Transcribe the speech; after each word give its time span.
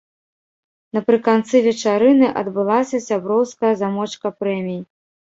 Напрыканцы 0.97 1.55
вечарыны 1.67 2.27
адбылася 2.41 3.01
сяброўская 3.09 3.73
замочка 3.83 4.27
прэмій. 4.39 4.81